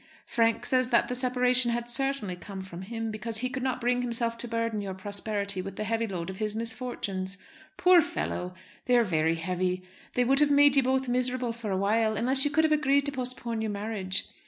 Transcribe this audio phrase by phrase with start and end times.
[0.25, 4.01] Frank says that the separation had certainly come from him, because he could not bring
[4.01, 7.37] himself to burden your prosperity with the heavy load of his misfortunes.
[7.77, 8.55] Poor fellow!
[8.87, 9.83] They are very heavy.
[10.15, 13.11] They would have made you both miserable for awhile, unless you could have agreed to
[13.11, 14.25] postpone your marriage.